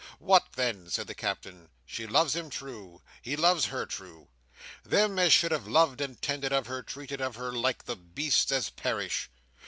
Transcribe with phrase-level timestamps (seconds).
[0.17, 1.69] "What then?" said the Captain.
[1.85, 3.03] "She loves him true.
[3.21, 4.29] He loves her true.
[4.83, 8.51] Them as should have loved and tended of her, treated of her like the beasts
[8.51, 9.29] as perish.